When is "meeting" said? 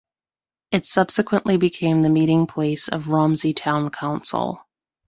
2.09-2.47